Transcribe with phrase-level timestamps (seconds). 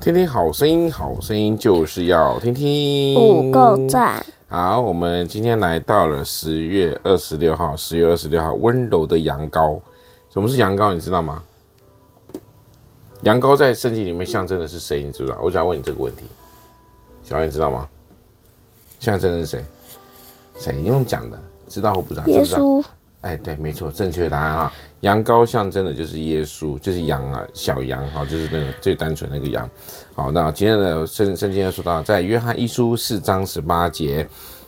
[0.00, 3.14] 听听好声音，好声音就是要听听。
[3.14, 4.24] 不够赞。
[4.48, 9.78] 好，我们今天来到了十月二十六号，十月二十六号，温柔的羊羔。
[10.30, 10.94] 什么是羊羔？
[10.94, 11.42] 你知道吗？
[13.24, 15.02] 羊羔在圣经里面象征的是谁？
[15.02, 15.38] 你知不知道？
[15.42, 16.22] 我想问你这个问题。
[17.22, 17.86] 小爱你知道吗？
[19.00, 19.64] 象征的是谁？
[20.56, 21.38] 谁用讲的？
[21.68, 22.26] 知道或不知道？
[22.26, 22.82] 耶稣。
[23.22, 24.72] 哎，对，没错，正确答案啊！
[25.00, 29.68] 羊羔象征的就是耶稣，就是羊啊，小羊哈，就是那个最单纯那个羊。
[30.14, 34.26] 好，那今天的圣圣经要说到，在约翰一书四章十八节，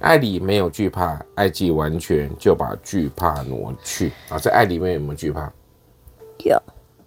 [0.00, 4.12] 爱里没有惧怕，爱既完全，就把惧怕挪去。
[4.28, 5.50] 啊，在爱里面有没有惧怕？
[6.44, 6.62] 有，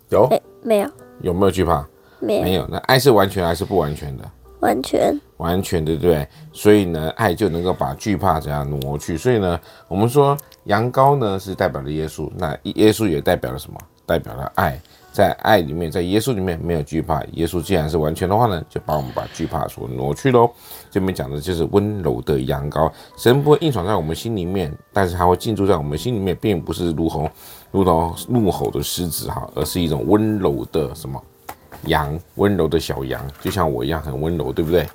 [0.10, 0.28] 有？
[0.32, 0.90] 哎，没有。
[1.22, 1.88] 有没有惧怕？
[2.20, 2.42] 没有。
[2.42, 2.68] 没有。
[2.68, 4.32] 那爱是完全还是不完全的？
[4.60, 6.28] 完全，完全对不对？
[6.52, 9.16] 所以呢，爱就能够把惧怕怎样挪去。
[9.16, 10.36] 所以呢，我们说
[10.68, 13.78] 羊羔呢是代表了耶稣，那耶稣也代表了什么？
[14.06, 14.80] 代表了爱，
[15.12, 17.22] 在爱里面，在耶稣里面没有惧怕。
[17.34, 20.50] 耶稣既然是完全的话呢，就把我们把惧怕所挪去喽。
[20.90, 27.30] 这边讲的就是温柔的羊羔，神不会硬闯在我们心里面，但是他会进驻在我们心里面，并不是如同
[27.70, 31.22] 如同怒吼的狮子哈，而是一种温柔的什么？
[31.84, 34.88] 羊，温柔的小羊，就像我一样很温柔，对不对？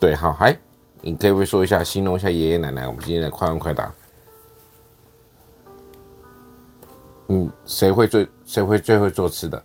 [0.00, 0.56] 对，好，嗨，
[1.00, 2.88] 你可以不说一下，形容一下爷爷奶奶？
[2.88, 3.92] 我们今天来快问快答。
[7.28, 9.62] 嗯，谁会最谁会最会做吃的？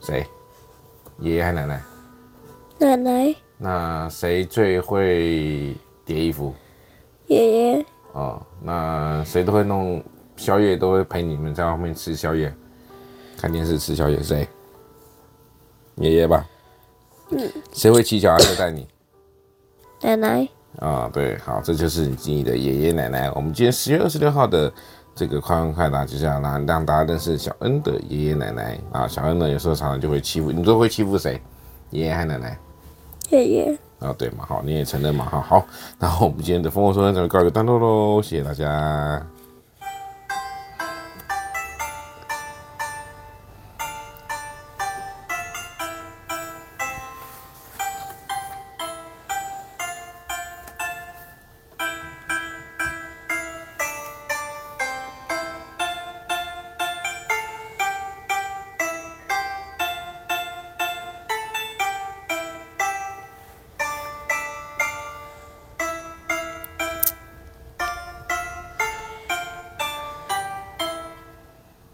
[0.00, 0.26] 谁？
[1.20, 1.82] 爷爷还奶奶？
[2.78, 3.34] 奶奶。
[3.58, 6.52] 那谁最会叠衣服？
[7.28, 7.86] 爷爷。
[8.12, 10.02] 哦，那谁都会弄
[10.36, 12.52] 宵夜，都会陪你们在外面吃宵夜。
[13.36, 14.48] 看电视吃宵夜，谁？
[15.94, 16.44] 爷爷吧。
[17.30, 17.50] 嗯。
[17.72, 18.88] 谁会骑脚踏车带你？
[20.00, 20.48] 奶奶。
[20.78, 23.30] 啊、哦，对，好，这就是你的爷爷奶奶。
[23.32, 24.72] 我们今天十月二十六号的
[25.14, 29.06] 这个快问快答，就是要让让大家认识小恩的爷爷奶奶啊。
[29.06, 31.40] 小恩呢，有时候常常就会欺负你，都会欺负谁？
[31.90, 32.58] 爷爷还奶奶？
[33.30, 33.78] 爷爷。
[33.98, 35.66] 啊、哦，对嘛，好，你也承认嘛，哈，好。
[35.98, 39.24] 然后我们今天的疯狂说说就告一个段落喽，谢谢大家。